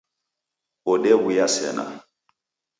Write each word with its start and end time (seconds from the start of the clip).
Odew'uya 0.91 1.47
sena 1.55 1.85